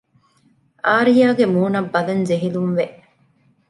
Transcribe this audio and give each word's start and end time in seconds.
އާރްޔާގެ 0.85 1.45
މޫނަށް 1.53 1.91
ބަލަން 1.93 2.23
ޖެހިލުންވެ 2.29 2.85